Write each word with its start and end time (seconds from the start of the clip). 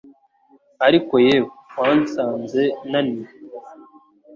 Ariko 0.87 1.13
yewe 1.27 1.47
wansanze 1.79 2.61
naniwe 2.91 3.29